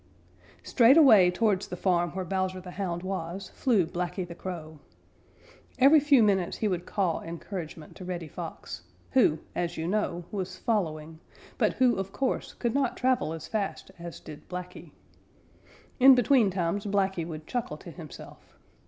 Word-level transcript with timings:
_Straight 0.67 0.97
away 0.97 1.29
towards 1.29 1.67
the 1.67 1.77
farm 1.77 2.09
where 2.15 2.25
Bowser 2.25 2.59
the 2.59 2.71
Hound 2.71 3.03
was 3.03 3.49
flew 3.49 3.85
Blacky 3.85 4.27
the 4.27 4.33
Crow. 4.33 4.79
Every 5.77 5.99
few 5.99 6.23
minutes 6.23 6.57
he 6.57 6.67
would 6.67 6.87
caw 6.87 7.21
encouragement 7.21 7.95
to 7.97 8.03
Reddy 8.05 8.27
Fox, 8.27 8.81
who, 9.11 9.37
as 9.53 9.77
you 9.77 9.87
know, 9.87 10.23
was 10.31 10.57
following, 10.57 11.19
but 11.59 11.73
who 11.73 11.97
of 11.97 12.11
course 12.11 12.55
could 12.55 12.73
not 12.73 12.97
travel 12.97 13.31
as 13.31 13.47
fast 13.47 13.91
as 13.99 14.19
did 14.19 14.49
Blacky. 14.49 14.89
In 15.99 16.15
between 16.15 16.49
times 16.49 16.87
Blacky 16.87 17.23
would 17.23 17.45
chuckle 17.45 17.77
to 17.77 17.91
himself. 17.91 18.57